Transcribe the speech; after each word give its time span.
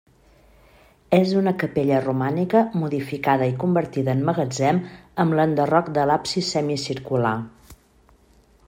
És 1.17 1.33
una 1.41 1.51
capella 1.63 1.99
romànica 2.05 2.63
modificada 2.85 3.51
i 3.53 3.53
convertida 3.65 4.17
en 4.17 4.25
magatzem 4.31 4.81
amb 5.25 5.39
l'enderroc 5.41 5.95
de 6.01 6.11
l'absis 6.13 6.53
semicircular. 6.57 7.37